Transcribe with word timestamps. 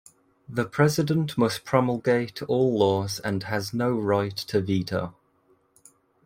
The 0.49 0.65
president 0.65 1.37
must 1.37 1.63
promulgate 1.63 2.41
all 2.47 2.75
laws 2.75 3.19
and 3.19 3.43
has 3.43 3.71
no 3.71 3.91
right 3.93 4.35
to 4.35 4.59
veto. 4.59 5.13